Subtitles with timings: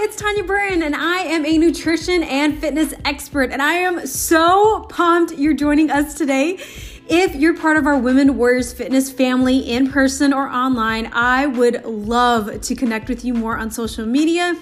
[0.00, 3.50] it's Tanya Burton, and I am a nutrition and fitness expert.
[3.50, 6.60] And I am so pumped you're joining us today.
[7.08, 11.84] If you're part of our Women Warriors Fitness family in person or online, I would
[11.84, 14.56] love to connect with you more on social media.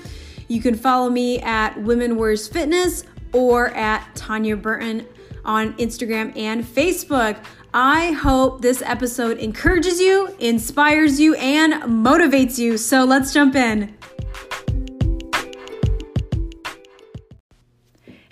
[0.48, 5.06] You can follow me at Women Warriors Fitness or at Tanya Burton
[5.44, 7.36] on Instagram and Facebook.
[7.74, 12.78] I hope this episode encourages you, inspires you, and motivates you.
[12.78, 13.95] So let's jump in.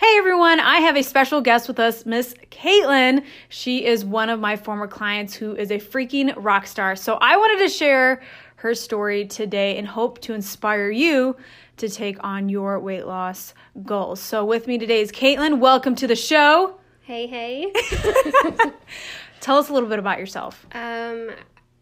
[0.05, 3.25] Hey everyone, I have a special guest with us, Miss Caitlin.
[3.49, 6.95] She is one of my former clients who is a freaking rock star.
[6.95, 8.21] So I wanted to share
[8.57, 11.35] her story today and hope to inspire you
[11.77, 14.19] to take on your weight loss goals.
[14.19, 15.57] So with me today is Caitlin.
[15.57, 16.77] Welcome to the show.
[17.01, 17.73] Hey, hey.
[19.41, 20.67] Tell us a little bit about yourself.
[20.73, 21.31] Um,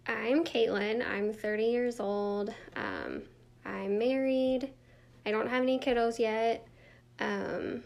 [0.07, 1.05] I'm Caitlin.
[1.05, 2.53] I'm 30 years old.
[2.77, 3.23] Um,
[3.65, 4.69] I'm married.
[5.25, 6.65] I don't have any kiddos yet.
[7.19, 7.83] Um,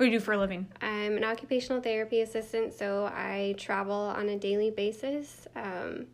[0.00, 0.66] what do you do for a living?
[0.80, 5.46] I'm an occupational therapy assistant, so I travel on a daily basis.
[5.54, 6.06] Um,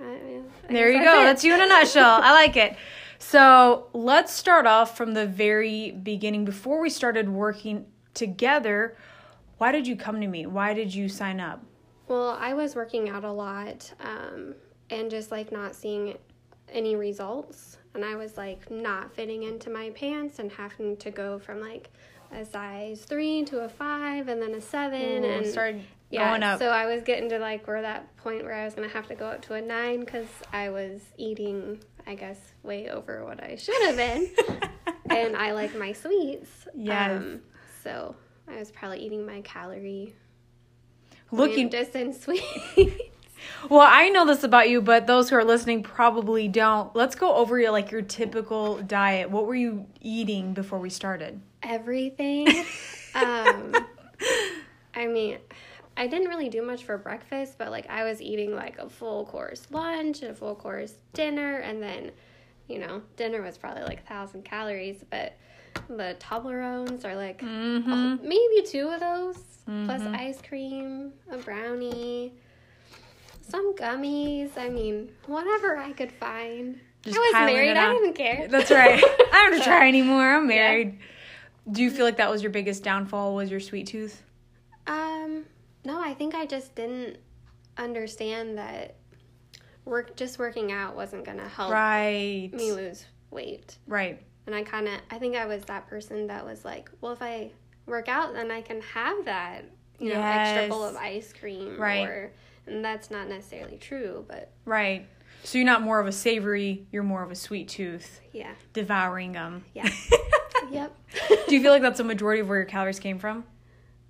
[0.00, 1.20] I, I there you go.
[1.20, 1.24] It.
[1.24, 2.22] That's you in a nutshell.
[2.22, 2.74] I like it.
[3.18, 6.46] So let's start off from the very beginning.
[6.46, 7.84] Before we started working
[8.14, 8.96] together,
[9.58, 10.46] why did you come to me?
[10.46, 11.62] Why did you sign up?
[12.08, 14.54] Well, I was working out a lot um,
[14.88, 16.16] and just like not seeing
[16.72, 17.76] any results.
[17.94, 21.90] And I was like not fitting into my pants and having to go from like
[22.32, 26.42] a size three to a five and then a seven Ooh, and started yeah, going
[26.42, 26.58] up.
[26.58, 29.14] So I was getting to like where that point where I was gonna have to
[29.14, 33.56] go up to a nine because I was eating, I guess, way over what I
[33.56, 34.28] should have been.
[35.10, 36.68] and I like my sweets.
[36.74, 37.20] Yes.
[37.20, 37.40] Um,
[37.82, 38.14] so
[38.48, 40.14] I was probably eating my calorie.
[41.32, 42.44] Looking distant sweets.
[43.68, 46.94] well, I know this about you, but those who are listening probably don't.
[46.94, 49.30] Let's go over your like your typical diet.
[49.30, 51.40] What were you eating before we started?
[51.62, 52.48] Everything.
[53.14, 53.74] um,
[54.94, 55.38] I mean,
[55.96, 59.26] I didn't really do much for breakfast, but like I was eating like a full
[59.26, 62.10] course lunch, and a full course dinner, and then,
[62.68, 65.36] you know, dinner was probably like a thousand calories, but
[65.88, 68.16] the Toblerones are like mm-hmm.
[68.26, 69.36] maybe two of those
[69.68, 69.86] mm-hmm.
[69.86, 72.32] plus ice cream, a brownie,
[73.50, 74.56] some gummies.
[74.56, 76.78] I mean, whatever I could find.
[77.02, 77.76] Just I was married.
[77.76, 78.46] I didn't care.
[78.50, 79.02] That's right.
[79.02, 80.34] I don't have to try anymore.
[80.36, 80.98] I'm married.
[80.98, 81.72] Yeah.
[81.72, 83.34] Do you feel like that was your biggest downfall?
[83.34, 84.22] Was your sweet tooth?
[84.86, 85.44] Um,
[85.84, 86.00] no.
[86.00, 87.18] I think I just didn't
[87.76, 88.96] understand that
[89.84, 92.50] work just working out wasn't gonna help right.
[92.52, 93.78] me lose weight.
[93.86, 94.20] Right.
[94.46, 97.22] And I kind of, I think I was that person that was like, well, if
[97.22, 97.50] I
[97.86, 99.64] work out, then I can have that,
[99.98, 100.48] you know, yes.
[100.48, 101.78] extra bowl of ice cream.
[101.78, 102.06] Right.
[102.06, 102.32] Or,
[102.70, 104.50] and that's not necessarily true, but.
[104.64, 105.06] Right.
[105.44, 108.20] So you're not more of a savory, you're more of a sweet tooth.
[108.32, 108.52] Yeah.
[108.72, 109.64] Devouring them.
[109.74, 109.88] Yeah.
[110.70, 110.94] yep.
[111.48, 113.44] Do you feel like that's a majority of where your calories came from?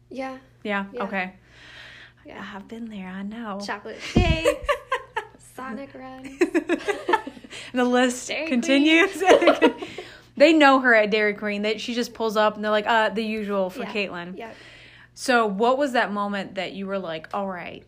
[0.09, 0.39] Yeah.
[0.63, 0.87] Yeah.
[0.93, 1.03] yeah.
[1.05, 1.33] Okay.
[2.27, 2.45] Yeah.
[2.55, 3.09] I've been there.
[3.09, 3.61] I know.
[3.65, 4.59] Chocolate cake.
[5.55, 6.39] Sonic Run.
[7.73, 9.23] the list Dairy continues.
[10.37, 11.63] they know her at Dairy Queen.
[11.63, 13.93] That she just pulls up and they're like, uh, the usual for yeah.
[13.93, 14.37] Caitlin.
[14.37, 14.53] Yeah.
[15.15, 17.85] So what was that moment that you were like, all right,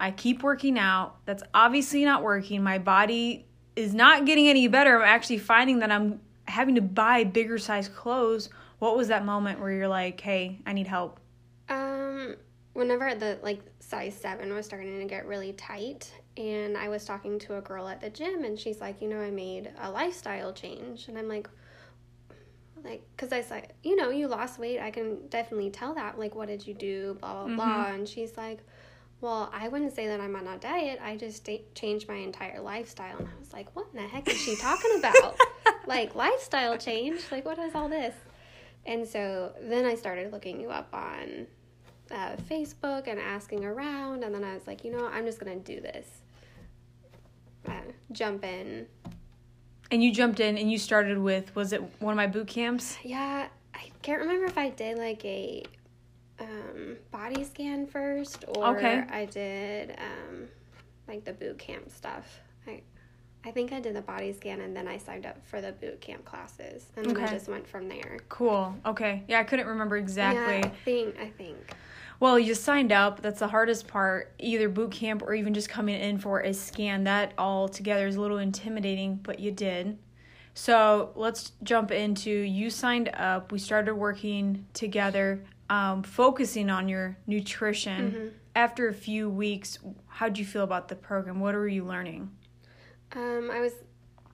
[0.00, 1.24] I keep working out.
[1.24, 2.62] That's obviously not working.
[2.62, 5.00] My body is not getting any better.
[5.00, 8.48] I'm actually finding that I'm having to buy bigger size clothes.
[8.78, 11.18] What was that moment where you're like, hey, I need help?
[11.68, 12.36] Um,
[12.72, 17.38] whenever the like size seven was starting to get really tight, and I was talking
[17.40, 20.52] to a girl at the gym, and she's like, you know, I made a lifestyle
[20.52, 21.48] change, and I'm like,
[22.84, 26.34] like because i said you know you lost weight i can definitely tell that like
[26.34, 27.56] what did you do blah blah mm-hmm.
[27.56, 28.60] blah and she's like
[29.20, 31.00] well i wouldn't say that i'm on a diet.
[31.02, 34.28] I just st- changed my entire lifestyle and i was like what in the heck
[34.28, 35.36] is she talking about?
[35.86, 37.22] Like lifestyle change?
[37.32, 38.14] Like what is all this?
[38.84, 41.46] And so then i started looking you up on
[42.10, 45.56] uh, facebook and asking around and then i was like you know i'm just gonna
[45.56, 46.06] do this.
[47.66, 47.72] Uh,
[48.12, 48.86] jump in.
[49.90, 52.98] And you jumped in and you started with was it one of my boot camps?
[53.02, 55.64] Yeah, I can't remember if I did like a
[56.40, 59.04] um, body scan first or okay.
[59.10, 60.48] I did um,
[61.06, 62.40] like the boot camp stuff.
[62.66, 62.82] I
[63.44, 66.00] I think I did the body scan and then I signed up for the boot
[66.00, 67.26] camp classes and then okay.
[67.26, 68.18] I just went from there.
[68.28, 68.74] Cool.
[68.84, 69.22] Okay.
[69.28, 70.58] Yeah, I couldn't remember exactly.
[70.58, 71.56] Yeah, I think I think.
[72.20, 73.22] Well, you signed up.
[73.22, 74.32] That's the hardest part.
[74.40, 77.04] Either boot camp or even just coming in for a scan.
[77.04, 79.98] That all together is a little intimidating, but you did.
[80.52, 83.52] So let's jump into you signed up.
[83.52, 88.10] We started working together, um, focusing on your nutrition.
[88.12, 88.28] Mm-hmm.
[88.56, 89.78] After a few weeks,
[90.08, 91.38] how did you feel about the program?
[91.40, 92.30] What were you learning?
[93.12, 93.72] Um, I was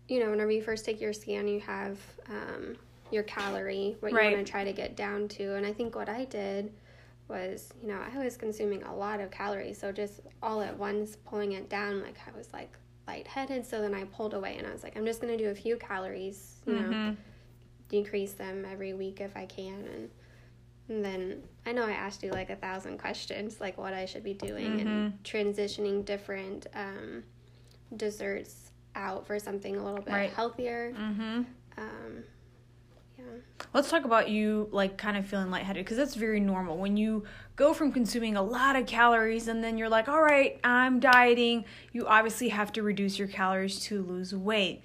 [0.08, 1.98] you know, whenever you first take your scan, you have
[2.28, 2.76] um,
[3.10, 4.28] your calorie, what Right.
[4.30, 5.54] you want to try to get down to.
[5.54, 6.74] And I think what I did
[7.26, 9.78] was, you know, I was consuming a lot of calories.
[9.78, 12.76] So just all at once pulling it down, like I was like
[13.06, 13.64] lightheaded.
[13.64, 15.54] So then I pulled away and I was like, I'm just going to do a
[15.54, 17.16] few calories, you know, Mhm.
[17.88, 19.86] decrease them every week if I can.
[19.94, 20.10] And,
[20.88, 24.22] and then I know I asked you like a thousand questions, like what I should
[24.24, 27.22] be doing and transitioning different um,
[27.96, 30.30] desserts out for something a little bit Right.
[30.32, 30.92] healthier.
[30.96, 31.46] Mhm.
[31.76, 32.24] Um,
[33.18, 33.24] yeah.
[33.72, 36.76] Let's talk about you like kind of feeling lightheaded because that's very normal.
[36.76, 37.24] When you
[37.56, 41.64] go from consuming a lot of calories and then you're like, all right, I'm dieting,
[41.92, 44.82] you obviously have to reduce your calories to lose weight.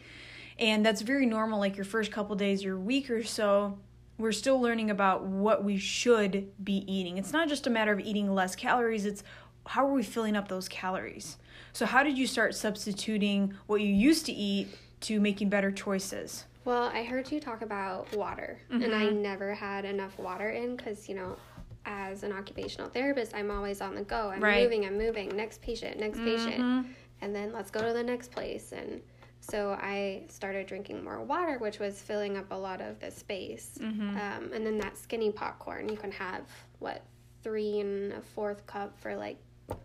[0.58, 1.60] And that's very normal.
[1.60, 3.78] Like your first couple days, your week or so,
[4.20, 7.18] we're still learning about what we should be eating.
[7.18, 9.24] It's not just a matter of eating less calories, it's
[9.66, 11.38] how are we filling up those calories?
[11.74, 14.68] So, how did you start substituting what you used to eat
[15.02, 16.46] to making better choices?
[16.66, 18.94] Well, I heard you talk about water, and Mm-hmm.
[18.94, 21.38] I never had enough water in because, you know,
[21.86, 24.30] as an occupational therapist, I'm always on the go.
[24.30, 24.64] I'm Right.
[24.64, 26.86] moving, I'm moving, next patient, next patient, Mhm.
[27.22, 28.74] and then let's go to the next place.
[28.74, 29.02] And
[29.50, 33.78] so I started drinking more water, which was filling up a lot of the space.
[33.82, 34.10] Mm-hmm.
[34.10, 36.44] Um, and then that skinny popcorn, you can have,
[36.80, 37.04] what,
[37.42, 39.38] three and a fourth cup for like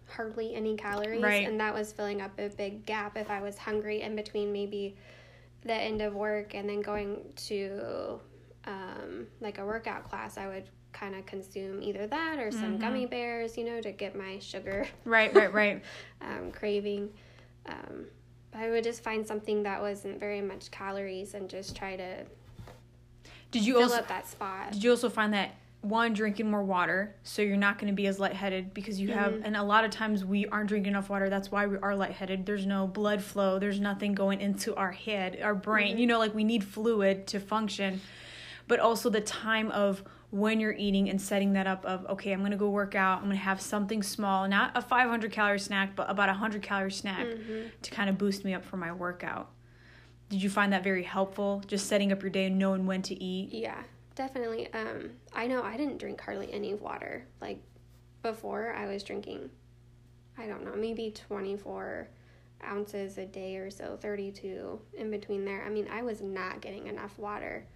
[0.09, 1.23] hardly any calories.
[1.23, 1.47] Right.
[1.47, 4.97] And that was filling up a big gap if I was hungry in between maybe
[5.63, 8.21] the end of work and then going to
[8.67, 10.37] um, like a workout class.
[10.37, 14.17] I would kind of consume either that or some gummy bears, you know, to get
[14.17, 15.83] my sugar Right, right, right.
[16.21, 17.11] um, craving.
[17.67, 18.07] Um,
[18.55, 22.25] I would just find something that wasn't very much calories and just try to
[23.51, 24.73] Did you fill also up that spot.
[24.73, 28.07] did you also find that one drinking more water so you're not going to be
[28.07, 29.45] as lightheaded because you have mm-hmm.
[29.45, 32.47] and a lot of times we aren't drinking enough water that's why we are lightheaded.
[32.47, 35.99] There's no blood flow there's nothing going into our head our brain mm-hmm.
[35.99, 38.01] you know like we need fluid to function.
[38.67, 40.03] But also the time of
[40.35, 43.31] when you're eating and setting that up of okay i'm to go work out i'm
[43.31, 47.27] to have something small not a 500 calorie snack but about a 100 calorie snack
[47.83, 49.51] to kind of boost me up for my workout
[50.31, 53.15] did you find that very helpful just setting up your day and knowing when to
[53.23, 53.81] eat Yeah,
[54.17, 54.73] definitely.
[54.73, 57.27] Um, I know I didn't drink hardly any water.
[57.41, 57.61] Like
[58.23, 59.51] before, I was drinking,
[60.39, 62.09] I don't know, maybe 24
[62.67, 65.63] ounces a day or so, 32 in between there.
[65.65, 67.67] I mean, I was not getting enough water.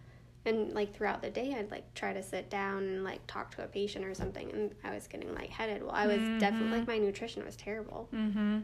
[0.45, 3.65] And like throughout the day, I'd like try to sit down and like talk to
[3.65, 5.83] a patient or something, and I was getting lightheaded.
[5.83, 8.09] Well, I was definitely like my nutrition was terrible.
[8.15, 8.61] Mm-hmm.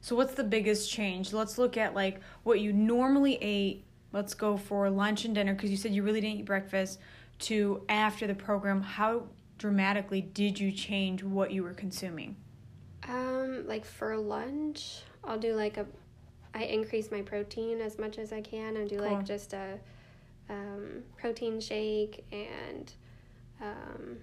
[0.00, 1.32] So what's the biggest change?
[1.32, 3.84] Let's look at like what you normally ate.
[4.12, 6.98] Let's go for lunch and dinner because you said you really didn't eat breakfast.
[7.40, 9.24] To after the program, how
[9.58, 12.36] dramatically did you change what you were consuming?
[13.08, 15.86] Um, like for lunch, I'll do like a,
[16.54, 19.10] I increase my protein as much as I can and do Cool.
[19.10, 19.78] like just a,
[20.50, 22.92] um, protein shake and,
[23.62, 24.18] um,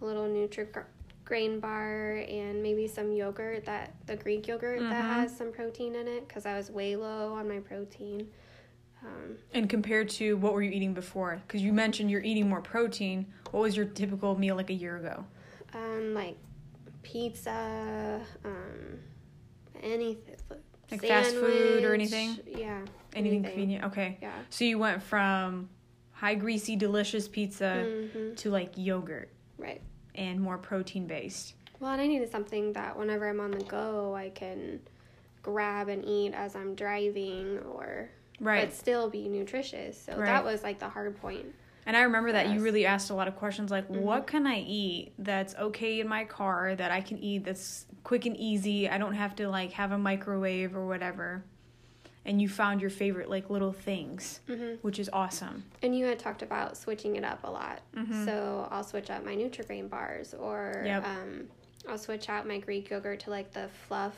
[0.00, 5.14] a little Nutri-Grain bar and maybe some yogurt that the Greek yogurt that Mhm.
[5.14, 8.28] has some protein in it because I was way low on my protein.
[9.02, 11.40] Um, And compared to what were you eating before?
[11.46, 13.26] Because you mentioned you're eating more protein.
[13.50, 15.24] What was your typical meal like a year ago?
[15.72, 16.36] um, like
[17.02, 18.98] pizza, um,
[19.82, 20.34] anything.
[20.90, 22.40] Like fast food or anything?
[22.44, 22.84] Yeah.
[23.14, 23.84] Anything convenient?
[23.84, 24.18] Okay.
[24.22, 24.32] Yeah.
[24.50, 25.68] So you went from
[26.12, 29.80] high greasy delicious pizza hmm to like yogurt Right.
[30.14, 31.54] and more protein based.
[31.80, 34.80] Well, and I needed something that whenever I'm on the go, I can
[35.42, 38.66] grab and eat as I'm driving or Right.
[38.68, 40.00] but still be nutritious.
[40.00, 40.26] So Right.
[40.26, 41.46] that was like the hard point.
[41.86, 44.02] And I remember that you really asked a lot of questions like, Mm-hmm.
[44.02, 48.26] what can I eat that's okay in my car that I can eat that's quick
[48.26, 48.88] and easy?
[48.88, 51.42] I don't have to like have a microwave or whatever.
[52.30, 55.64] And you found your favorite like little things, hmm which is awesome.
[55.82, 57.80] And you had talked about switching it up a lot.
[58.24, 60.86] So I'll switch out my Nutri-Grain bars or Mm-hmm.
[60.86, 61.06] Yep.
[61.06, 61.48] um,
[61.88, 64.14] I'll switch out my Greek yogurt to like the fluff.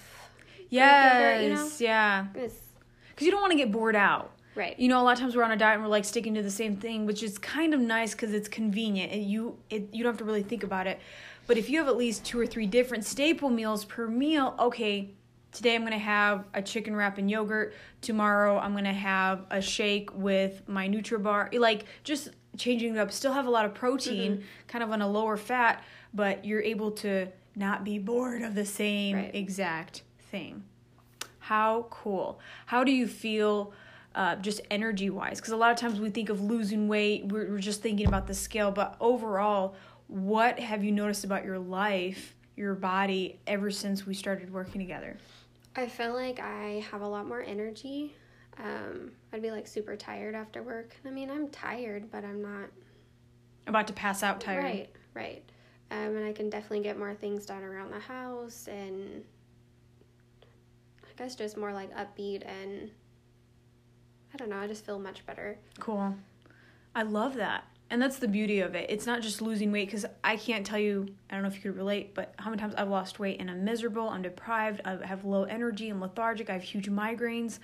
[0.69, 1.71] Yes, yogurt, you know?
[1.79, 2.27] yeah.
[2.35, 4.31] Because you don't want to get bored out.
[4.55, 4.79] right.
[4.79, 6.43] You know, a lot of times we're on a diet and we're like sticking to
[6.43, 10.03] the same thing, which is kind of nice because it's convenient and you it, you
[10.03, 10.99] don't have to really think about it.
[11.47, 15.11] But if you have at least two or three different staple meals per meal, okay,
[15.53, 17.75] today I'm gonna have a chicken wrap and yogurt.
[18.01, 21.59] Tomorrow I'm gonna have a shake with my NutriBar.
[21.59, 23.13] Like just changing it up.
[23.13, 25.83] Still have a lot of protein, kind of on a lower fat,
[26.13, 29.35] but you're able to not be bored of the same Right.
[29.35, 30.65] exact thing.
[31.39, 32.41] How cool.
[32.67, 33.73] How do you feel
[34.15, 35.39] uh, just energy wise?
[35.41, 38.27] Because a lot of times we think of losing weight, we're, we're just thinking about
[38.27, 39.75] the scale, but overall,
[40.09, 45.17] what have you noticed about your life, your body, ever since we started working together?
[45.75, 48.15] I feel like I have a lot more energy.
[48.59, 50.95] Um, I'd be like super tired after work.
[51.07, 52.69] I mean, I'm tired, but I'm not
[53.67, 54.63] About to pass out tired.
[54.63, 55.43] right, right.
[55.91, 59.25] Um, and I can definitely get more things done around the house and
[61.05, 62.91] I guess just more like upbeat and
[64.33, 65.59] I don't know, I just feel much better.
[65.79, 66.15] Cool.
[66.95, 67.65] I love that.
[67.93, 68.87] And that's the beauty of it.
[68.89, 71.61] It's not just losing weight because I can't tell you, I don't know if you
[71.61, 74.97] could relate, but how many times I've lost weight and I'm miserable, I'm deprived, I
[75.05, 77.59] have low energy, I'm lethargic, I have huge migraines.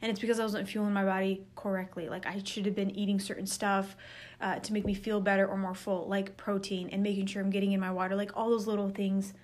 [0.00, 2.08] And it's because I wasn't fueling my body correctly.
[2.08, 3.96] Like I should have been eating certain stuff
[4.40, 7.50] uh, to make me feel better or more full, like protein and making sure I'm
[7.50, 8.14] getting in my water.
[8.14, 9.34] Like all those little things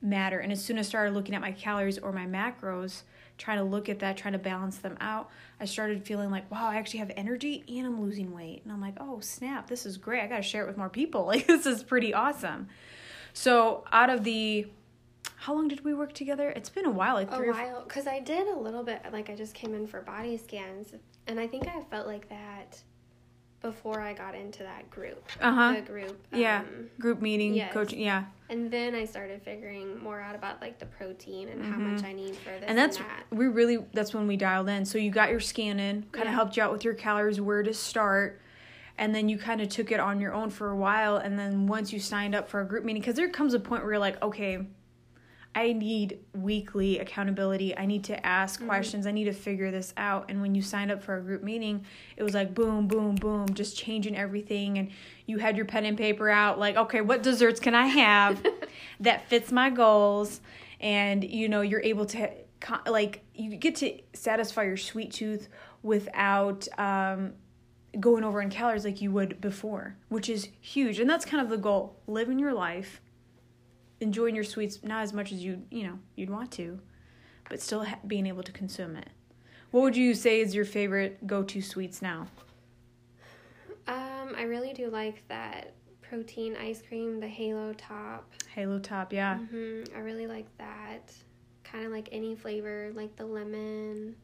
[0.00, 0.38] matter.
[0.38, 3.02] And as soon as I started looking at my calories or my macros,
[3.42, 6.68] trying to look at that, trying to balance them out, I started feeling like, wow,
[6.68, 8.60] I actually have energy and I'm losing weight.
[8.62, 10.22] And I'm like, oh, snap, this is great.
[10.22, 11.26] I got to share it with more people.
[11.32, 12.68] Like, this is pretty awesome.
[13.32, 14.66] So, out of the,
[15.36, 16.50] how long did we work together?
[16.50, 19.00] It's been a while, like A three or while, because I did a little bit,
[19.12, 20.94] like I just came in for body scans,
[21.26, 22.80] and I think I felt like that
[23.62, 25.24] before I got into that group.
[25.40, 25.72] Uh-huh.
[25.74, 26.26] The group.
[26.32, 26.60] Yeah.
[26.60, 27.72] um, group meeting, Yes.
[27.72, 28.00] coaching.
[28.00, 28.24] Yeah.
[28.52, 32.12] And then I started figuring more out about like the protein and how much I
[32.12, 32.64] need for this Mm-hmm.
[32.68, 33.24] and that's that.
[33.30, 36.32] we really that's when we dialed in so you got your scan in kind of
[36.32, 36.36] Yeah.
[36.36, 38.40] helped you out with your calories where to start
[38.98, 41.66] and then you kind of took it on your own for a while and then
[41.66, 43.98] once you signed up for a group meeting because there comes a point where you're
[43.98, 44.66] like okay
[45.54, 47.76] i need weekly accountability.
[47.76, 48.68] I need to ask Mm-hmm.
[48.68, 49.06] questions.
[49.06, 50.26] I need to figure this out.
[50.30, 51.84] And when you signed up for a group meeting
[52.16, 54.78] it was like boom boom boom just changing everything.
[54.78, 54.90] And
[55.26, 58.42] you had your pen and paper out like okay what desserts can i have
[59.00, 60.40] that fits my goals?
[60.80, 62.30] And you know you're able to
[62.86, 65.48] like you get to satisfy your sweet tooth
[65.82, 67.32] without um,
[68.00, 70.98] going over in calories like you would before which is huge.
[70.98, 72.00] And that's kind of the goal.
[72.06, 73.01] Living your life
[74.02, 76.80] enjoying your sweets not as much as you you know you'd want to
[77.48, 79.08] but still ha- being able to consume it
[79.70, 82.26] what would you say is your favorite go-to sweets now
[83.88, 88.30] Um, I really do like that protein ice cream, the Halo top.
[88.54, 91.12] halo top yeah hmm I really like that.
[91.64, 94.14] Kind of like any flavor, like the lemon,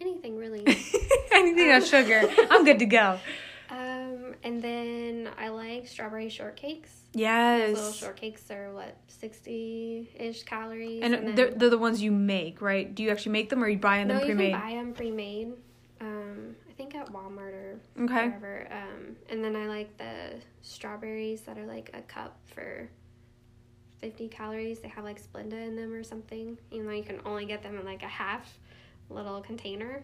[0.00, 0.60] anything really.
[1.32, 3.18] anything that's sugar i'm good to go
[3.72, 6.90] um, and then I like strawberry shortcakes.
[7.14, 12.12] yes Little shortcakes are what sixty ish calories, and, then- they're, they're the ones you
[12.12, 14.60] make right do you actually make them or you buy them no, pre-made You can
[14.60, 15.52] buy them pre-made.
[16.00, 18.68] Um, I think at Walmart or okay wherever.
[18.70, 22.88] Um, and then I like the strawberries that are like a cup for
[24.00, 24.80] 50 calories.
[24.80, 26.58] They have like Splenda in them or something.
[26.72, 28.58] Even though you can only get them in like a half
[29.10, 30.02] little container.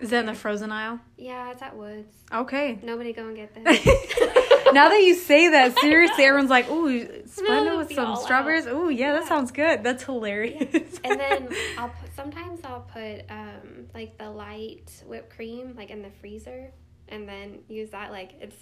[0.00, 2.12] Is that in the frozen aisle Yeah, it's at Woods.
[2.32, 3.62] okay Nobody go and get them.
[4.74, 8.88] now that you say that, seriously, everyone's like, "Ooh, Splenda No, with some strawberries." Ooh,
[8.90, 9.82] yeah, that sounds good.
[9.84, 10.98] That's hilarious.
[11.04, 16.02] and then I'll put, sometimes I'll put um, like the light whipped cream like in
[16.02, 16.72] the freezer
[17.08, 18.56] and then use that like it's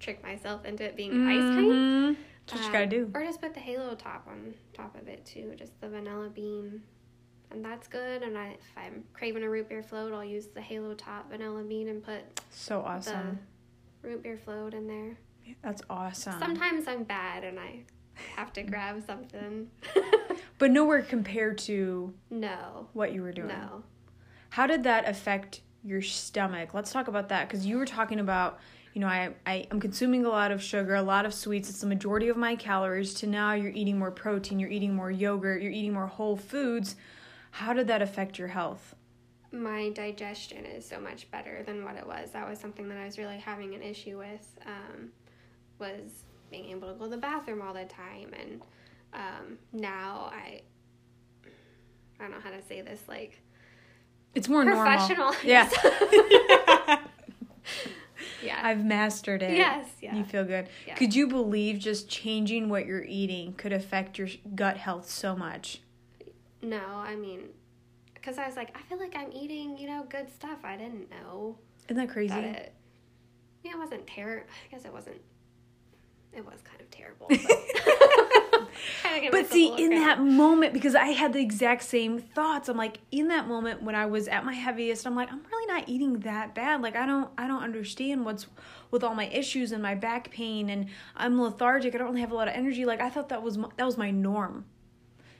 [0.00, 1.72] trick myself into it being ice cream.
[1.72, 2.16] Mhm.
[2.46, 3.10] That's what you Um, gotta do.
[3.14, 6.82] Or just put the halo top on top of it too, just the vanilla bean.
[7.50, 8.22] And that's good.
[8.22, 11.62] And I, if I'm craving a root beer float, I'll use the halo top vanilla
[11.62, 13.38] bean and put So awesome.
[14.02, 15.16] root beer float in there.
[15.62, 16.38] That's awesome.
[16.40, 17.84] Sometimes I'm bad and I
[18.36, 19.68] have to grab something.
[20.58, 23.48] but nowhere compared to no, what you were doing.
[23.48, 23.82] no.
[24.50, 26.74] How did that affect your stomach?
[26.74, 28.60] Let's talk about that because you were talking about,
[28.94, 31.68] you know, I, I am consuming a lot of sugar, a lot of sweets.
[31.68, 33.14] It's the majority of my calories.
[33.14, 36.94] To now, you're eating more protein, you're eating more yogurt, you're eating more whole foods.
[37.54, 38.96] How did that affect your health?
[39.52, 42.32] My digestion is so much better than what it was.
[42.32, 44.58] That was something that I was really having an issue with.
[44.66, 45.10] Um,
[45.78, 48.60] was being able to go to the bathroom all the time, and
[49.12, 50.62] um, now I.
[52.18, 53.40] I don't know how to say this like
[54.34, 55.32] It's more professional.
[55.32, 55.40] normal.
[55.44, 55.70] Yeah.
[58.42, 58.60] yeah.
[58.64, 59.56] I've mastered it.
[59.56, 59.86] yes.
[60.02, 60.16] Yeah.
[60.16, 60.66] You feel good.
[60.88, 60.96] Yeah.
[60.96, 65.80] Could you believe just changing what you're eating could affect your gut health so much?
[66.64, 67.48] No, I mean,
[68.14, 70.58] because I was like, I feel like I'm eating, you know, good stuff.
[70.64, 72.34] I didn't know Isn't that crazy?
[72.34, 72.74] that it.
[73.62, 74.46] Yeah, it wasn't terrible.
[74.48, 75.20] I guess it wasn't.
[76.32, 77.28] It was kind of terrible.
[77.28, 77.40] But,
[79.30, 79.98] But see, in credit.
[80.00, 83.94] that moment, because I had the exact same thoughts, I'm like, in that moment when
[83.94, 86.82] I was at my heaviest, I'm like, I'm really not eating that bad.
[86.82, 88.46] Like, I don't, I don't understand what's
[88.90, 91.94] with all my issues and my back pain, and I'm lethargic.
[91.94, 92.84] I don't really have a lot of energy.
[92.84, 94.64] Like, I thought that was that was my norm.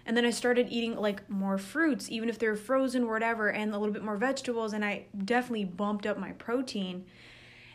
[0.07, 3.75] And then I started eating like more fruits, even if they're frozen or whatever, and
[3.75, 4.73] a little bit more vegetables.
[4.73, 7.07] And I definitely bumped up my protein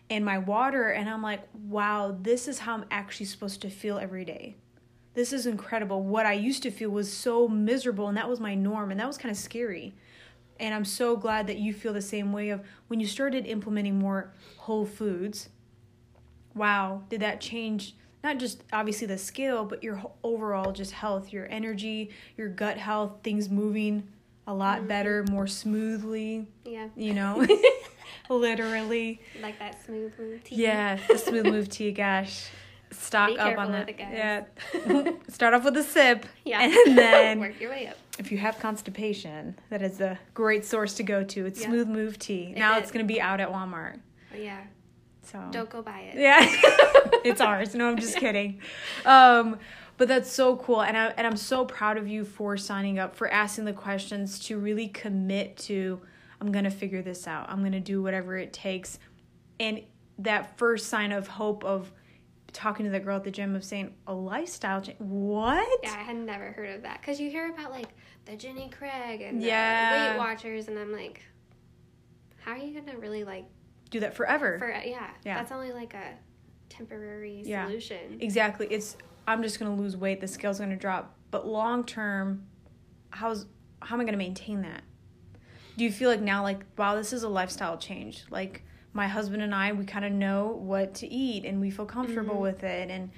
[0.10, 0.90] and my water.
[0.90, 4.56] And I'm like, wow, this is how I'm actually supposed to feel every day.
[5.16, 6.04] This is incredible.
[6.04, 9.08] What I used to feel was so miserable, and that was my norm, and that
[9.08, 9.96] was kind of scary.
[10.60, 13.98] And I'm so glad that you feel the same way of when you started implementing
[13.98, 15.50] more whole foods.
[16.54, 21.48] Wow, did that change not just obviously the scale, but your overall just health, your
[21.50, 24.08] energy, your gut health, things moving
[24.48, 24.88] a lot mm-hmm.
[24.88, 26.88] better, more smoothly, Yeah.
[26.96, 27.46] you know?
[28.30, 29.22] Literally.
[29.42, 30.56] Like that smooth move tea.
[30.56, 32.48] Yeah, the smooth move tea, gosh.
[32.92, 33.88] Stock Be up on that.
[33.88, 34.00] it.
[34.00, 34.46] Yeah.
[35.30, 36.26] Start off with a sip.
[36.44, 36.62] Yeah.
[36.64, 37.96] And then work your way up.
[38.18, 41.46] if you have constipation, that is a great source to go to.
[41.46, 41.68] It's Yeah.
[41.68, 42.54] Smooth Move Tea.
[42.58, 42.84] now is.
[42.84, 44.00] it's going to be out at Walmart.
[44.34, 44.62] Oh, yeah.
[45.32, 46.18] So Don't go buy it.
[46.20, 46.40] yeah,
[47.24, 47.76] it's ours.
[47.76, 48.60] No, I'm just kidding.
[49.06, 49.60] Um,
[49.98, 53.16] but that's so cool, and I and I'm so proud of you for signing up,
[53.16, 56.02] for asking the questions, to really commit to.
[56.42, 57.50] I'm gonna figure this out.
[57.50, 58.98] I'm gonna do whatever it takes,
[59.60, 59.82] and
[60.20, 61.92] that first sign of hope of
[62.54, 64.98] talking to the girl at the gym of saying a lifestyle change.
[65.00, 65.68] What?
[65.84, 67.90] Yeah, I had never heard of that because you hear about like
[68.26, 70.08] the Jenny Craig and Yeah.
[70.08, 71.22] the Weight Watchers, and I'm like,
[72.38, 73.46] how are you gonna really like
[73.90, 74.58] Do that forever.
[74.60, 75.10] for yeah?
[75.26, 75.36] Yeah.
[75.38, 76.14] That's only like a
[76.70, 77.66] temporary Yeah.
[77.66, 78.18] solution.
[78.20, 78.68] Exactly.
[78.70, 80.22] It's I'm just gonna lose weight.
[80.22, 81.16] The scale's gonna drop.
[81.32, 82.46] But long term,
[83.12, 83.46] how's
[83.82, 84.82] how am I gonna maintain that?
[85.78, 88.24] Do you feel like now, like wow, this is a lifestyle change?
[88.30, 91.86] Like my husband and I, we kind of know what to eat and we feel
[91.86, 92.42] comfortable Mm-hmm.
[92.44, 92.90] with it.
[92.90, 93.12] And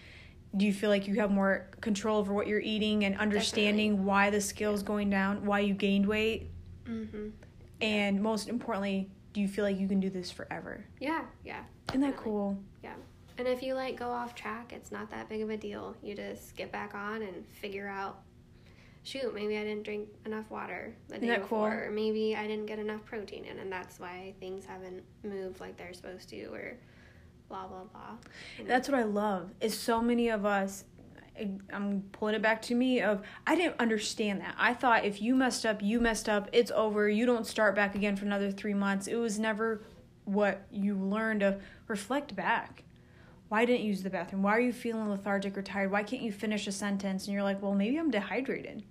[0.57, 4.29] do you feel like you have more control over what you're eating and understanding why
[4.29, 6.49] the scale's going down, why you gained weight,
[6.85, 7.29] Mm-hmm.
[7.81, 10.85] and most importantly, do you feel like you can do this forever?
[10.99, 11.63] Yeah, yeah.
[11.89, 12.57] Isn't that cool?
[12.83, 12.93] Yeah.
[13.37, 15.95] And if you like go off track, it's not that big of a deal.
[16.03, 18.21] You just get back on and figure out
[19.03, 21.43] shoot, maybe I didn't drink enough water the day that cool?
[21.43, 25.59] before, or maybe I didn't get enough protein in, and that's why things haven't moved
[25.59, 26.77] like they're supposed to, or
[27.49, 28.17] blah blah blah.
[28.57, 28.67] You know?
[28.67, 29.51] That's what I love.
[29.59, 30.83] Is so many of us.
[31.73, 33.01] I'm pulling it back to me.
[33.01, 34.55] Of I didn't understand that.
[34.57, 36.49] I thought if you messed up, you messed up.
[36.51, 37.09] It's over.
[37.09, 39.07] You don't start back again for another three months.
[39.07, 39.83] It was never
[40.25, 42.83] what you learned to reflect back.
[43.49, 44.43] Why didn't you use the bathroom?
[44.43, 45.91] Why are you feeling lethargic or tired?
[45.91, 47.25] Why can't you finish a sentence?
[47.25, 48.83] And you're like, well, maybe I'm dehydrated.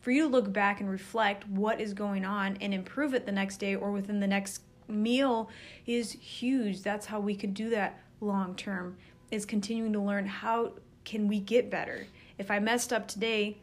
[0.00, 3.32] For you to look back and reflect what is going on and improve it the
[3.32, 5.48] next day or within the next meal
[5.86, 6.82] is huge.
[6.82, 8.96] That's how we could do that long term.
[9.30, 10.72] Is continuing to learn how
[11.04, 12.06] can we get better.
[12.38, 13.58] If I messed up today,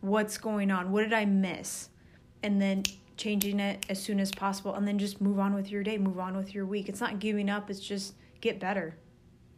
[0.00, 0.92] what's going on?
[0.92, 1.88] What did I miss?
[2.42, 2.84] And then
[3.16, 6.18] changing it as soon as possible and then just move on with your day, move
[6.18, 6.88] on with your week.
[6.88, 8.96] It's not giving up, it's just get better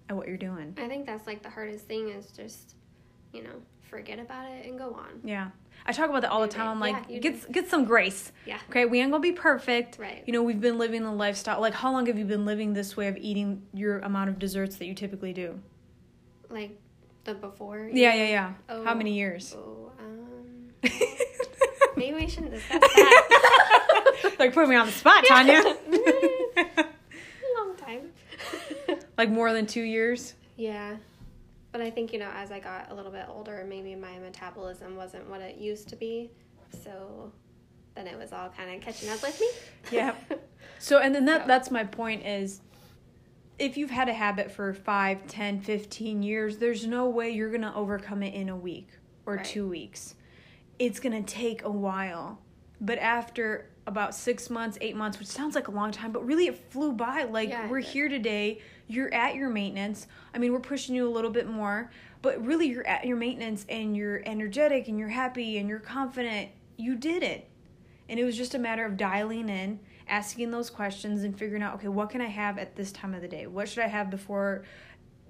[0.09, 0.75] at what you're doing.
[0.77, 2.75] I think that's like the hardest thing is just,
[3.33, 5.21] you know, forget about it and go on.
[5.25, 5.51] Yeah.
[5.85, 6.69] I talk about that all the time.
[6.69, 8.33] I'm like, Yeah, get get some grace.
[8.45, 8.59] Yeah.
[8.71, 9.99] Okay, we ain't gonna be perfect.
[9.99, 10.23] Right.
[10.27, 11.61] You know, we've been living the lifestyle.
[11.61, 14.77] Like, how long have you been living this way of eating your amount of desserts
[14.77, 15.61] that you typically do?
[16.49, 16.79] Like
[17.27, 17.91] the before.
[17.93, 18.53] Yeah, yeah, yeah.
[18.69, 18.95] How Oh.
[18.95, 19.55] many years?
[19.57, 20.71] Oh, um,
[21.97, 24.37] maybe we shouldn't discuss that.
[24.39, 25.63] like, put me on the spot, Tanya.
[27.57, 28.11] Long time.
[29.19, 30.35] like more than two years.
[30.57, 30.97] Yeah.
[31.73, 34.97] But I think, you know, as I got a little bit older, maybe my metabolism
[34.97, 36.31] wasn't what it used to be.
[36.85, 37.31] So
[37.95, 39.49] then it was all kind of catching up with me.
[39.91, 40.15] Yeah.
[40.79, 42.61] So, and then that So- that's my point is
[43.59, 47.63] if you've had a habit for 5, 10, 15 years, there's no way you're going
[47.63, 48.89] to overcome it in a week
[49.25, 49.45] or Right.
[49.45, 50.15] 2 weeks.
[50.79, 52.41] It's going to take a while.
[52.81, 56.49] But after about 6 months, 8 months, which sounds like a long time, but really
[56.49, 57.23] it flew by.
[57.25, 60.07] Like Yeah, we're here today, you're at your maintenance.
[60.35, 61.91] I mean, we're pushing you a little bit more,
[62.21, 66.51] but really you're at your maintenance and you're energetic and you're happy and you're confident.
[66.77, 67.49] You did it.
[68.09, 71.75] And it was just a matter of dialing in, asking those questions, and figuring out,
[71.75, 73.47] okay, what can I have at this time of the day?
[73.47, 74.65] What should I have before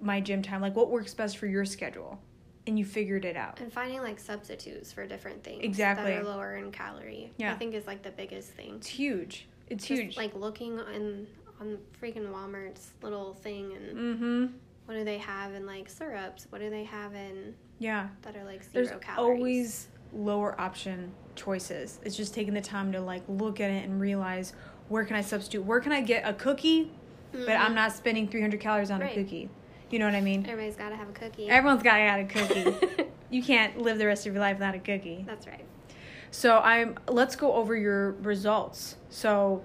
[0.00, 0.60] my gym time?
[0.60, 2.20] Like, what works best for your schedule?
[2.66, 3.60] And you figured it out.
[3.60, 6.12] And finding like substitutes for different things Exactly.
[6.12, 7.32] that are lower in calorie.
[7.36, 7.52] Yeah.
[7.52, 8.74] I think is like the biggest thing.
[8.76, 9.46] It's huge.
[9.68, 10.16] It's Just, huge.
[10.16, 11.26] Like looking on
[11.60, 14.46] on freaking Walmart's little thing and mm-hmm.
[14.84, 16.46] what do they have in like syrups?
[16.50, 18.08] What do they have in Yeah.
[18.22, 19.38] that are like 0 There's calories?
[19.38, 22.00] always lower option choices.
[22.04, 24.52] It's just taking the time to like look at it and realize
[24.88, 25.64] where can I substitute?
[25.64, 26.90] Where can I get a cookie,
[27.32, 29.06] but I'm not spending 300 calories on Mm-hmm.
[29.08, 29.18] Right.
[29.18, 29.50] a cookie?
[29.90, 30.44] You know what I mean?
[30.46, 31.48] Everybody's got to have a cookie.
[31.48, 33.06] Everyone's got to have a cookie.
[33.30, 35.24] you can't live the rest of your life without a cookie.
[35.26, 35.64] That's right.
[36.32, 38.96] So I'm let's go over your results.
[39.10, 39.62] So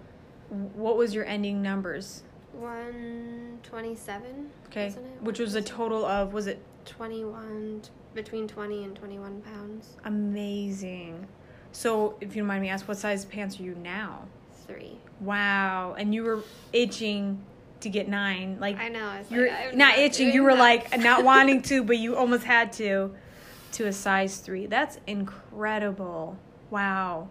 [0.49, 2.23] what was your ending numbers?
[2.53, 4.49] 127.
[4.67, 4.89] Okay.
[5.21, 7.81] Which was a total of was it 21
[8.13, 9.97] between 20 and 21 pounds.
[10.05, 11.27] amazing.
[11.71, 14.25] So if you don't mind me ask what size pants are you now?
[14.67, 14.97] 3.
[15.21, 15.95] Wow.
[15.97, 17.41] And you were itching
[17.81, 19.11] to get 9 like I know.
[19.19, 20.59] It's you're like, not itching, you were that.
[20.59, 23.13] like not wanting to, but you almost had to
[23.73, 24.67] to a size 3.
[24.67, 26.37] That's incredible.
[26.69, 27.29] Wow.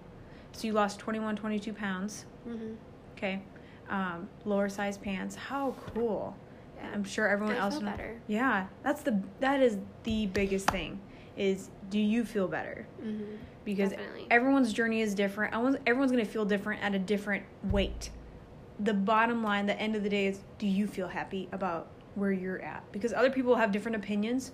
[0.52, 2.24] So you lost 21, 22 pounds.
[2.48, 2.74] Mm-hmm.
[3.16, 3.42] Okay.
[3.88, 5.34] Um, lower size pants.
[5.36, 6.36] How cool.
[6.76, 6.90] Yeah.
[6.94, 8.20] I'm sure everyone I else feel better.
[8.26, 11.00] Yeah, that's the that is the biggest thing.
[11.40, 12.86] Is do you feel better?
[13.02, 13.36] Mm-hmm.
[13.64, 14.26] Because Definitely.
[14.30, 15.54] everyone's journey is different.
[15.54, 18.10] Everyone's, everyone's gonna feel different at a different weight.
[18.78, 22.30] The bottom line, the end of the day, is do you feel happy about where
[22.30, 22.82] you're at?
[22.92, 24.52] Because other people have different opinions,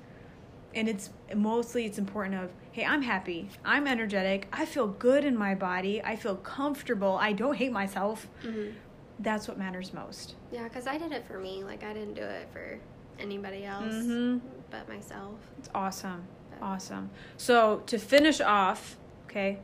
[0.77, 5.37] and it's mostly it's important of hey, I'm happy, I'm energetic, I feel good in
[5.37, 8.29] my body, I feel comfortable, I don't hate myself.
[8.45, 8.77] Mm-hmm.
[9.19, 10.37] That's what matters most.
[10.53, 11.65] Yeah, because I did it for me.
[11.65, 12.79] Like I didn't do it for
[13.19, 14.41] anybody else Mhm.
[14.71, 15.39] but myself.
[15.59, 16.23] It's awesome.
[16.61, 17.11] Awesome.
[17.37, 19.59] So, to finish off, okay,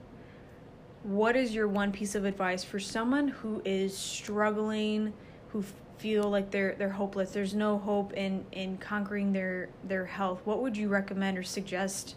[1.03, 5.13] what is your one piece of advice for someone who is struggling,
[5.49, 5.65] who
[5.99, 7.31] feel like they're they're hopeless.
[7.31, 10.41] There's no hope in in conquering their their health.
[10.45, 12.17] What would you recommend or suggest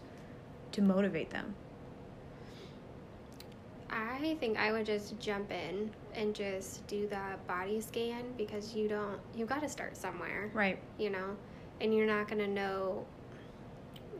[0.71, 1.53] to motivate them?
[3.89, 8.87] I think I would just jump in and just do that body scan because you
[8.87, 10.79] don't you got to start somewhere, Right.
[10.97, 11.35] you know,
[11.79, 13.05] and you're not gonna know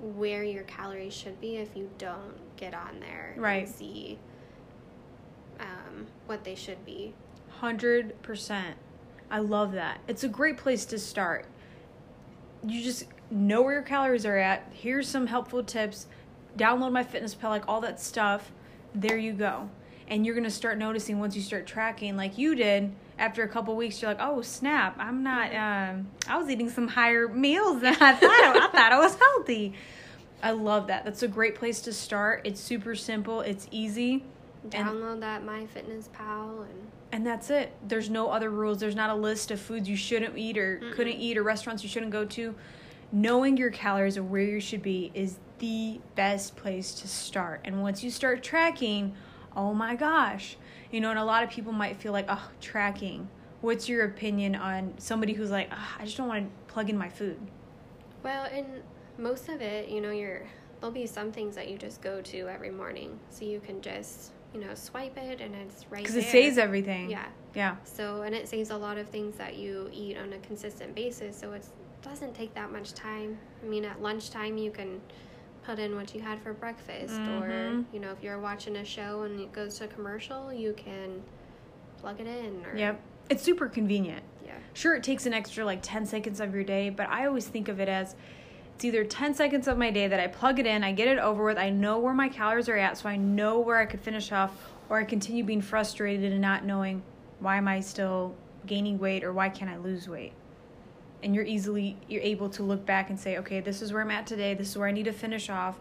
[0.05, 3.65] where your calories should be if you don't get on there Right.
[3.65, 4.19] and see
[5.59, 7.13] um, what they should be.
[7.59, 8.77] Hundred percent.
[9.31, 9.99] I love that.
[10.07, 11.45] It's a great place to start.
[12.65, 14.67] You just know where your calories are at.
[14.71, 16.07] Here's some helpful tips.
[16.57, 18.51] Download MyFitnessPal, like all that stuff.
[18.93, 19.69] There you go.
[20.07, 22.93] And you're gonna start noticing once you start tracking, like you did.
[23.17, 24.95] After a couple weeks, you're like, "Oh snap!
[24.99, 25.53] I'm not.
[25.55, 28.57] Um, I was eating some higher meals than I thought.
[28.57, 29.73] I thought I was healthy."
[30.43, 31.05] I love that.
[31.05, 32.41] That's a great place to start.
[32.43, 33.41] It's super simple.
[33.41, 34.23] It's easy.
[34.73, 37.71] And- Download that MyFitnessPal and and that's it.
[37.87, 38.79] There's no other rules.
[38.79, 41.87] There's not a list of foods you shouldn't eat or couldn't eat or restaurants you
[41.87, 42.53] shouldn't go to.
[43.11, 47.61] Knowing your calories and where you should be is the best place to start.
[47.63, 49.15] And once you start tracking,
[49.55, 50.57] oh my gosh.
[50.91, 53.27] You know, and a lot of people might feel like, oh, tracking.
[53.61, 56.97] What's your opinion on somebody who's like, oh, I just don't want to plug in
[56.97, 57.39] my food?
[58.23, 58.67] Well, and
[59.17, 60.43] most of it, you know, you're
[60.79, 64.31] there'll be some things that you just go to every morning, so you can just
[64.53, 67.09] you know swipe it and it's right Because it saves everything.
[67.09, 67.25] Yeah.
[67.53, 67.75] Yeah.
[67.83, 71.37] So and it saves a lot of things that you eat on a consistent basis.
[71.37, 71.65] So it
[72.01, 73.37] doesn't take that much time.
[73.63, 75.01] I mean, at lunchtime you can
[75.65, 77.85] put in what you had for breakfast, or Mhm.
[77.91, 81.23] you know, if you're watching a show and it goes to commercial, you can
[81.99, 82.63] plug it in.
[82.65, 82.99] Or, Yep.
[83.29, 84.21] It's super convenient.
[84.45, 84.53] Yeah.
[84.73, 87.67] Sure, it takes an extra like 10 seconds of your day, but I always think
[87.67, 88.15] of it as
[88.75, 91.17] it's either 10 seconds of my day that I plug it in, I get it
[91.17, 94.01] over with, I know where my calories are at, so I know where I could
[94.01, 97.01] finish off, or I continue being frustrated and not knowing
[97.39, 98.35] why am I still
[98.67, 100.33] gaining weight or why can't I lose weight.
[101.23, 104.11] And you're easily you're able to look back and say, okay, this is where I'm
[104.11, 105.79] at today, this is where I need to finish off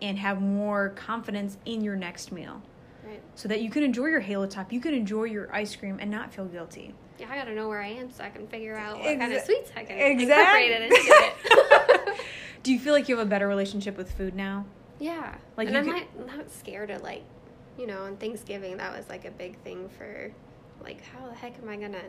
[0.00, 2.62] and have more confidence in your next meal.
[3.06, 3.20] Right.
[3.36, 6.10] So that you can enjoy your Halo Top, you can enjoy your ice cream and
[6.10, 6.94] not feel guilty.
[7.18, 9.42] Yeah, I gotta know where I am so I can figure out what kind of
[9.42, 10.66] sweets I can Exactly.
[10.66, 10.96] incorporate it into
[12.14, 12.18] it.
[12.64, 14.64] Do you feel like you have a better relationship with food now?
[14.98, 15.36] yeah.
[15.56, 17.22] Like and I'm could- not, not scared of like,
[17.78, 20.32] you know, on Thanksgiving that was like a big thing for,
[20.82, 22.02] like, how the heck am I gonna,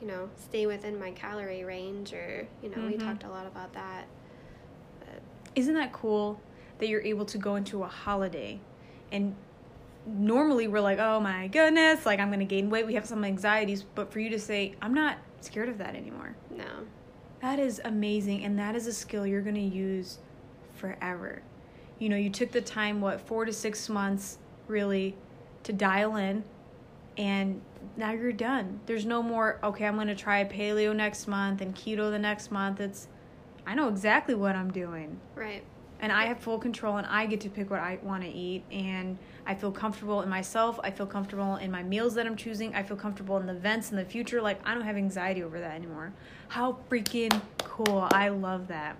[0.00, 3.04] you know, stay within my calorie range or you know we Mhm.
[3.04, 4.04] talked a lot about that.
[5.00, 5.20] But
[5.54, 6.40] Isn't that cool
[6.78, 8.60] that you're able to go into a holiday
[9.10, 9.34] and
[10.06, 13.82] normally we're like, oh my goodness, like I'm gonna gain weight, we have some anxieties,
[13.82, 16.36] but for you to say, I'm not scared of that anymore.
[16.50, 16.64] no.
[17.40, 20.18] That is amazing and that is a skill you're gonna use
[20.74, 21.42] forever.
[21.98, 25.14] You know, you took the time, what, four to six months really
[25.64, 26.44] to dial in
[27.16, 27.60] and
[27.96, 28.80] now you're done.
[28.86, 32.80] There's no more, okay, I'm gonna try paleo next month and keto the next month.
[32.80, 33.08] It's
[33.66, 35.18] I know exactly what I'm doing.
[35.34, 35.62] Right.
[35.98, 38.62] and I have full control and I get to pick what I want to eat
[38.70, 40.78] and I feel comfortable in myself.
[40.84, 42.74] I feel comfortable in my meals that I'm choosing.
[42.74, 44.42] I feel comfortable in the events in the future.
[44.42, 46.12] Like I don't have anxiety over that anymore.
[46.48, 48.06] How freaking cool.
[48.12, 48.96] I love that.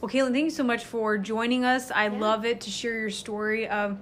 [0.00, 1.90] Well, Caitlin, thank you so much for joining us.
[1.90, 2.18] I Yeah.
[2.18, 3.66] love it to share your story.
[3.66, 3.98] Um,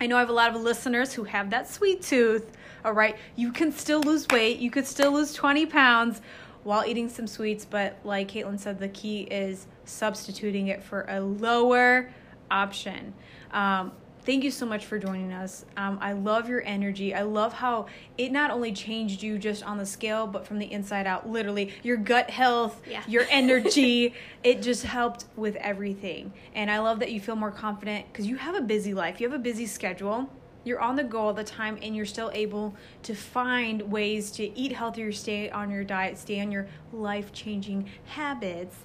[0.00, 2.52] I know I have a lot of listeners who have that sweet tooth.
[2.84, 4.58] All right, you can still lose weight.
[4.58, 6.20] You could still lose 20 pounds
[6.64, 11.20] while eating some sweets, but like Caitlin said, the key is substituting it for a
[11.20, 12.10] lower
[12.50, 13.14] option.
[13.52, 13.92] Um,
[14.24, 15.64] thank you so much for joining us.
[15.76, 17.14] Um, I love your energy.
[17.14, 17.86] I love how
[18.18, 21.28] it not only changed you just on the scale, but from the inside out.
[21.28, 23.02] Literally, your gut health, Yeah.
[23.06, 24.14] your energy.
[24.44, 26.32] it just helped with everything.
[26.54, 29.20] And I love that you feel more confident because you have a busy life.
[29.20, 30.28] You have a busy schedule.
[30.64, 34.56] You're on the go all the time, and you're still able to find ways to
[34.58, 38.76] eat healthier, stay on your diet, stay on your life changing habits,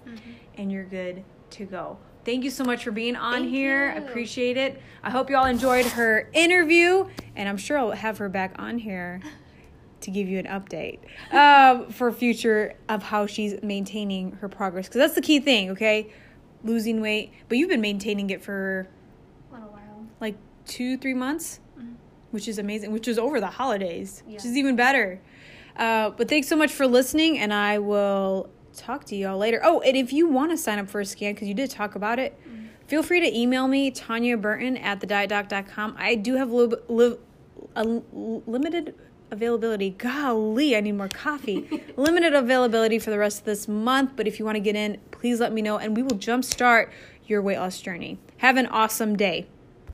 [0.57, 1.97] and you're good to go.
[2.25, 3.93] thank you so much for being on Thank here.
[3.95, 4.05] you.
[4.05, 4.81] Appreciate it.
[5.01, 8.79] I hope you all enjoyed her interview, and I'm sure I'll have her back on
[8.79, 9.21] here
[10.01, 10.99] to give you an update
[11.33, 14.87] um, for future of how she's maintaining her progress.
[14.87, 16.11] Because that's the key thing, okay?
[16.63, 18.87] Losing weight, but you've been maintaining it for
[19.53, 20.05] a while.
[20.19, 20.35] like
[20.65, 21.59] two, three months,
[22.31, 25.19] which is amazing, which is over the holidays, which is even better.
[25.75, 29.59] Uh, but thanks so much for listening, and I will talk to y'all later.
[29.63, 31.95] Oh, and if you want to sign up for a scan, because you did talk
[31.95, 32.37] about it,
[32.87, 35.95] feel free to email me, Tanya Burton at thedietdoc.com.
[35.97, 37.17] I do have li- li-
[37.75, 38.95] a l- limited
[39.29, 39.91] availability.
[39.91, 41.83] Golly, I need more coffee.
[41.97, 44.99] limited availability for the rest of this month, but if you want to get in,
[45.11, 46.89] please let me know, and we will jumpstart
[47.25, 48.17] your weight loss journey.
[48.37, 49.47] Have an awesome day.